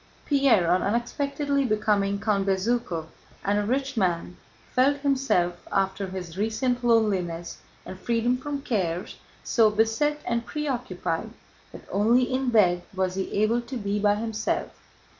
Pierre, 0.25 0.71
on 0.71 0.81
unexpectedly 0.81 1.63
becoming 1.63 2.19
Count 2.19 2.47
Bezúkhov 2.47 3.05
and 3.45 3.59
a 3.59 3.63
rich 3.63 3.95
man, 3.95 4.35
felt 4.73 4.97
himself 5.01 5.61
after 5.71 6.07
his 6.07 6.39
recent 6.39 6.83
loneliness 6.83 7.59
and 7.85 7.99
freedom 7.99 8.35
from 8.35 8.63
cares 8.63 9.17
so 9.43 9.69
beset 9.69 10.19
and 10.25 10.43
preoccupied 10.43 11.29
that 11.71 11.85
only 11.91 12.23
in 12.23 12.49
bed 12.49 12.81
was 12.95 13.13
he 13.13 13.31
able 13.43 13.61
to 13.61 13.77
be 13.77 13.99
by 13.99 14.15
himself. 14.15 14.71